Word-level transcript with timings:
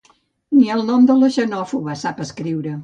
Ni 0.59 0.71
el 0.77 0.81
nom 0.87 1.05
de 1.11 1.19
la 1.21 1.31
xenòfoba 1.37 2.01
sap 2.07 2.27
escriure 2.29 2.79